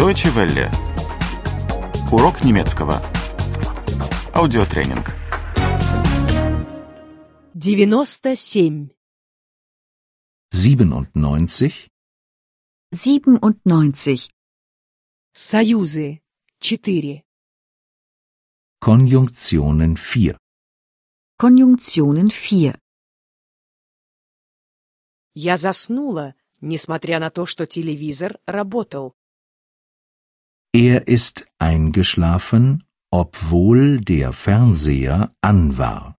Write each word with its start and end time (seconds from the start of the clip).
Deutsche 0.00 0.34
Welle. 0.34 0.70
Урок 2.10 2.42
немецкого. 2.42 3.02
Аудиотренинг. 4.32 5.12
97. 7.52 8.88
97, 10.50 11.90
97. 12.90 14.30
Союзы. 15.34 16.22
4. 16.60 17.22
Konjunktionen 18.80 19.96
4. 19.96 20.38
Konjunktionen 21.36 22.30
4. 22.30 22.80
Я 25.34 25.58
заснула, 25.58 26.34
несмотря 26.62 27.20
на 27.20 27.28
то, 27.28 27.44
что 27.44 27.66
телевизор 27.66 28.38
работал. 28.46 29.14
Er 30.73 31.07
ist 31.07 31.45
eingeschlafen, 31.57 32.83
obwohl 33.11 34.01
der 34.01 34.33
Fernseher 34.33 35.31
an 35.41 35.77
war. 35.77 36.17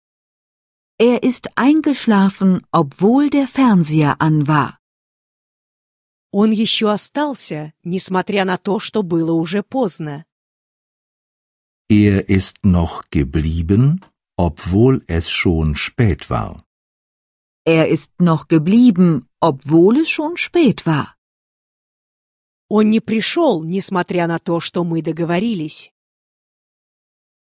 Er 0.98 1.22
ist 1.22 1.50
eingeschlafen, 1.56 2.66
obwohl 2.72 3.28
der 3.28 3.48
Fernseher 3.48 4.20
an 4.20 4.48
war. 4.48 4.78
Он 6.32 6.52
еще 6.52 6.90
остался, 6.90 7.72
несмотря 7.84 8.44
на 8.44 8.56
то, 8.56 8.78
что 8.78 9.02
было 9.02 9.32
уже 9.32 9.62
поздно. 9.62 10.24
Er 11.88 12.28
ist 12.28 12.64
noch 12.64 13.10
geblieben, 13.10 14.00
obwohl 14.36 15.04
es 15.06 15.30
schon 15.30 15.76
spät 15.76 16.30
war. 16.30 16.64
Er 17.64 17.88
ist 17.88 18.10
noch 18.18 18.48
geblieben, 18.48 19.28
obwohl 19.40 19.98
es 19.98 20.10
schon 20.10 20.36
spät 20.36 20.86
war. 20.86 21.16
Он 22.70 22.90
не 22.90 23.00
пришел, 23.00 23.62
несмотря 23.62 24.26
на 24.26 24.38
то, 24.38 24.60
что 24.60 24.84
мы 24.84 25.02
договорились. 25.02 25.92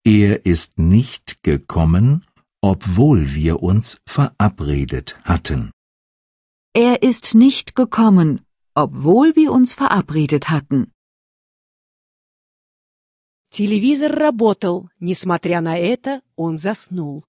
Er 0.07 0.45
ist 0.45 0.77
nicht 0.77 1.43
gekommen, 1.43 2.25
obwohl 2.61 3.35
wir 3.35 3.63
uns 3.63 4.01
verabredet 4.05 5.17
hatten. 5.25 5.71
Er 6.75 7.03
ist 7.03 7.35
nicht 7.35 7.75
gekommen, 7.75 8.45
obwohl 8.75 9.35
wir 9.37 9.53
uns 9.53 9.75
verabredet 9.75 10.51
hatten. 10.51 10.91
Телевизор 13.51 14.13
работал, 14.13 14.91
несмотря 14.99 15.61
на 15.61 15.79
это, 15.79 16.23
он 16.37 16.59
заснул. 16.59 17.25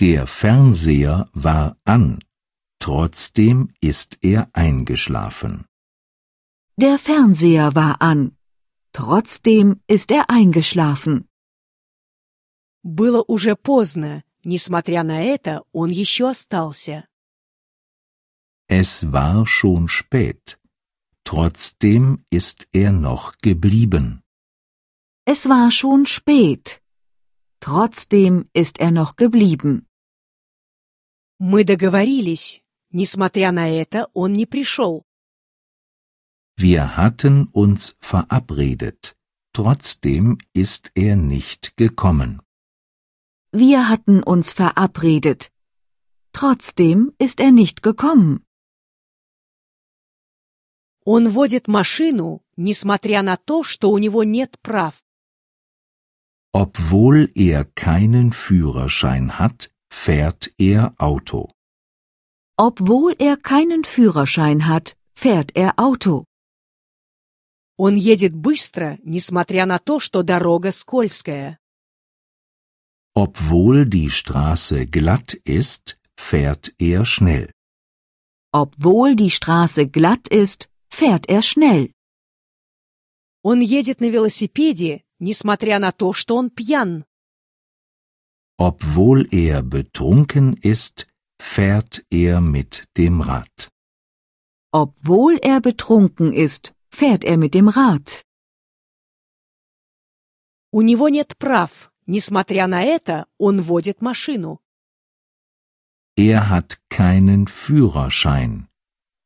Der 0.00 0.26
Fernseher 0.26 1.28
war 1.34 1.76
an, 1.84 2.24
trotzdem 2.80 3.74
ist 3.80 4.18
er 4.22 4.48
eingeschlafen. 4.54 5.65
Der 6.76 6.98
Fernseher 6.98 7.74
war 7.74 8.00
an. 8.00 8.36
Trotzdem 8.92 9.80
ist 9.86 10.10
er 10.10 10.30
eingeschlafen. 10.30 11.28
Было 12.82 13.22
уже 13.22 13.54
поздно, 13.56 14.24
несмотря 14.44 15.02
на 15.04 15.22
это, 15.22 15.62
он 15.72 15.90
еще 15.90 16.30
остался. 16.30 17.06
Es 18.68 19.12
war 19.12 19.46
schon 19.46 19.86
spät, 19.88 20.58
trotzdem 21.24 22.24
ist 22.30 22.68
er 22.72 22.90
noch 22.90 23.38
geblieben. 23.38 24.22
Es 25.24 25.48
war 25.48 25.70
schon 25.70 26.06
spät. 26.06 26.82
Trotzdem 27.60 28.48
ist 28.52 28.78
er 28.78 28.90
noch 28.90 29.14
geblieben. 29.16 29.86
Мы 31.38 31.64
договорились. 31.64 32.62
Несмотря 32.90 33.52
на 33.52 33.70
это, 33.70 34.08
он 34.14 34.32
не 34.32 34.46
пришел. 34.46 35.05
Wir 36.56 36.96
hatten 36.96 37.46
uns 37.46 37.96
verabredet, 38.00 39.16
trotzdem 39.52 40.38
ist 40.52 40.90
er 40.94 41.16
nicht 41.16 41.76
gekommen. 41.76 42.40
Wir 43.52 43.88
hatten 43.88 44.22
uns 44.22 44.52
verabredet. 44.52 45.50
Trotzdem 46.32 47.12
ist 47.18 47.40
er 47.40 47.52
nicht 47.52 47.82
gekommen. 47.82 48.44
Он 51.04 51.28
водит 51.30 51.68
машину, 51.68 52.42
несмотря 52.56 53.22
на 53.22 53.36
то, 53.36 53.64
что 53.64 53.90
у 53.90 53.98
него 53.98 54.22
нет 54.24 54.58
прав. 54.62 55.02
Obwohl 56.52 57.30
er 57.34 57.64
keinen 57.64 58.32
Führerschein 58.32 59.38
hat, 59.38 59.70
fährt 59.90 60.52
er 60.58 60.94
Auto. 60.98 61.50
Obwohl 62.56 63.14
er 63.18 63.36
keinen 63.36 63.84
Führerschein 63.84 64.68
hat, 64.68 64.96
fährt 65.14 65.56
er 65.56 65.78
Auto. 65.78 66.24
Он 67.76 67.96
едет 67.96 68.34
быстро, 68.34 68.98
несмотря 69.02 69.66
на 69.66 69.78
то, 69.78 69.98
что 69.98 70.22
дорога 70.22 70.70
скользкая. 70.70 71.58
Obwohl 73.14 73.84
die 73.84 74.08
Straße 74.08 74.86
glatt 74.86 75.34
ist, 75.44 75.98
fährt 76.16 76.74
er 76.78 77.04
schnell. 77.04 77.52
Obwohl 78.52 79.16
die 79.16 79.30
Straße 79.30 79.86
glatt 79.86 80.28
ist, 80.28 80.70
fährt 80.88 81.28
er 81.28 81.42
schnell. 81.42 81.92
Он 83.42 83.60
едет 83.60 84.00
на 84.00 84.08
велосипеде, 84.08 85.02
несмотря 85.18 85.78
на 85.78 85.92
то, 85.92 86.12
что 86.12 86.36
он 86.36 86.50
пьян. 86.50 87.04
Obwohl 88.58 89.26
er 89.32 89.62
betrunken 89.62 90.54
ist, 90.62 91.08
fährt 91.40 92.04
er 92.10 92.40
mit 92.40 92.84
dem 92.96 93.20
Rad. 93.20 93.68
Obwohl 94.72 95.38
er 95.42 95.60
betrunken 95.60 96.32
ist, 96.32 96.72
fährt 96.96 97.24
er 97.24 97.36
mit 97.36 97.54
dem 97.54 97.68
Rad. 97.68 98.24
У 100.72 100.80
него 100.82 101.08
нет 101.08 101.36
прав. 101.38 101.90
Несмотря 102.06 102.66
на 102.66 102.82
это, 102.82 103.26
он 103.38 103.62
водит 103.62 104.02
машину. 104.02 104.60
Er 106.16 106.50
hat 106.50 106.80
keinen 106.88 107.46
Führerschein. 107.46 108.68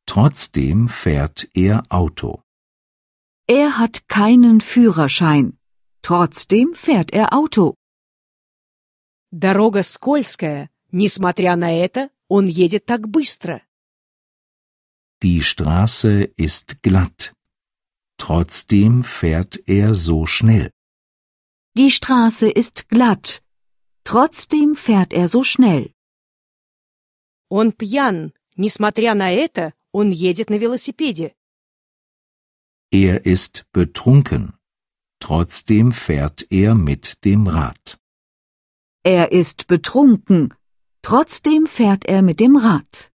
Trotzdem 0.05 0.87
fährt 0.87 1.49
er 1.53 1.83
Auto. 1.89 2.41
Er 3.47 3.77
hat 3.77 4.07
keinen 4.07 4.61
Führerschein. 4.61 5.57
Trotzdem 6.01 6.73
fährt 6.73 7.11
er 7.11 7.33
Auto. 7.33 7.75
Дорога 9.31 9.83
скользкая. 9.83 10.69
Несмотря 10.91 11.57
на 11.57 11.71
это, 11.73 12.09
он 12.29 12.47
едет 12.47 12.85
так 12.85 13.09
быстро. 13.09 13.61
Die 15.21 15.41
Straße 15.41 16.23
ist 16.37 16.81
glatt. 16.81 17.33
Trotzdem 18.21 19.03
fährt 19.03 19.53
er 19.67 19.95
so 19.95 20.25
schnell. 20.25 20.71
Die 21.77 21.91
Straße 21.91 22.49
ist 22.49 22.89
glatt. 22.89 23.43
Trotzdem 24.03 24.75
fährt 24.75 25.13
er 25.13 25.27
so 25.27 25.43
schnell. 25.43 25.93
Он 27.49 27.71
пьян. 27.71 28.33
Несмотря 28.55 29.13
на 29.13 29.31
это, 29.31 29.73
он 29.91 30.09
едет 30.09 30.49
на 30.49 30.57
велосипеде. 30.57 31.35
Er 32.91 33.25
ist 33.25 33.65
betrunken. 33.71 34.53
Trotzdem 35.19 35.91
fährt 35.91 36.47
er 36.49 36.73
mit 36.73 37.23
dem 37.25 37.47
Rad. 37.47 37.99
Er 39.03 39.31
ist 39.31 39.67
betrunken. 39.67 40.53
Trotzdem 41.01 41.67
fährt 41.67 42.05
er 42.05 42.21
mit 42.21 42.39
dem 42.39 42.55
Rad. 42.57 43.11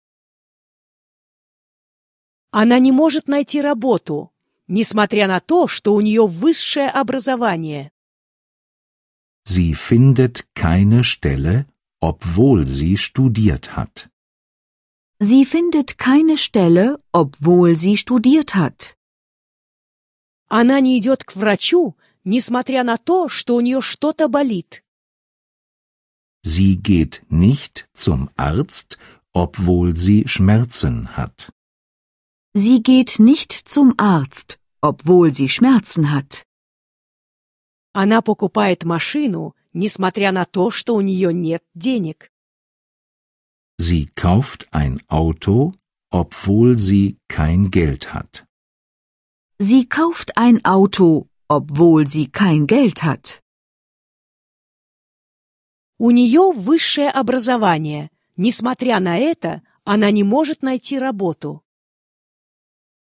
Она 2.50 2.78
не 2.78 2.92
может 2.92 3.28
найти 3.28 3.60
работу, 3.60 4.30
несмотря 4.68 5.26
на 5.28 5.40
то, 5.40 5.68
что 5.68 5.94
у 5.94 6.00
нее 6.00 6.26
высшее 6.26 6.88
образование. 6.88 7.90
Sie 9.44 9.74
findet 9.74 10.46
keine 10.54 11.02
Stelle, 11.02 11.66
obwohl 12.00 12.66
sie 12.66 12.96
studiert 12.96 13.76
hat. 13.76 14.08
Sie 15.18 15.44
findet 15.44 15.98
keine 15.98 16.36
Stelle, 16.36 17.00
obwohl 17.12 17.76
sie 17.76 17.96
studiert 17.96 18.54
hat. 18.54 18.96
Она 20.48 20.80
не 20.80 20.98
идет 20.98 21.24
к 21.24 21.34
врачу, 21.34 21.96
несмотря 22.24 22.84
на 22.84 22.98
то, 22.98 23.28
что 23.28 23.56
у 23.56 23.60
нее 23.60 23.80
что-то 23.80 24.28
болит. 24.28 24.82
Sie 26.44 26.76
geht 26.76 27.22
nicht 27.30 27.88
zum 27.92 28.30
Arzt, 28.36 28.98
obwohl 29.32 29.94
sie 29.96 30.26
Schmerzen 30.26 31.16
hat. 31.16 31.52
Sie 32.56 32.82
geht 32.82 33.18
nicht 33.18 33.52
zum 33.52 33.94
Arzt, 33.98 34.58
obwohl 34.80 35.32
sie 35.32 35.48
Schmerzen 35.48 36.10
hat. 36.12 36.46
Она 37.94 38.22
покупает 38.22 38.84
машину, 38.84 39.54
несмотря 39.72 40.32
на 40.32 40.44
то, 40.44 40.70
что 40.70 40.94
у 40.94 41.00
нее 41.00 41.32
нет 41.32 41.62
денег. 41.74 42.30
Sie 43.78 44.06
kauft 44.14 44.68
ein 44.72 45.00
Auto, 45.08 45.72
obwohl 46.10 46.78
sie 46.78 47.18
kein 47.28 47.70
Geld 47.70 48.12
hat. 48.14 48.46
Sie 49.58 49.86
kauft 49.86 50.36
ein 50.36 50.64
Auto, 50.64 51.28
obwohl 51.48 52.06
sie 52.06 52.26
kein 52.30 52.66
Geld 52.66 53.02
hat. 53.02 53.42
У 55.98 56.10
нее 56.10 56.50
высшее 56.52 57.10
образование. 57.10 58.10
Несмотря 58.36 58.98
на 58.98 59.18
это, 59.18 59.62
она 59.84 60.10
не 60.10 60.24
может 60.24 60.62
найти 60.62 60.98
работу. 60.98 61.62